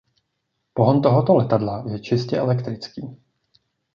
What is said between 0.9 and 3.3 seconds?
tohoto letadla je čistě elektrický.